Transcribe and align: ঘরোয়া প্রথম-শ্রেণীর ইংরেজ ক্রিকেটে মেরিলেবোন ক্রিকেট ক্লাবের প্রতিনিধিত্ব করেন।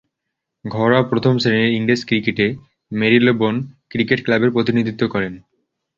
ঘরোয়া 0.65 1.03
প্রথম-শ্রেণীর 1.03 1.73
ইংরেজ 1.73 2.01
ক্রিকেটে 2.05 2.47
মেরিলেবোন 2.91 3.55
ক্রিকেট 3.89 4.19
ক্লাবের 4.23 4.51
প্রতিনিধিত্ব 4.51 5.03
করেন। 5.07 5.33